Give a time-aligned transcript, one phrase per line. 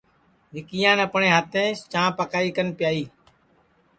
[0.55, 3.03] وکیان اپٹؔے ہاتیںٚس چاں پکائی کن پیائی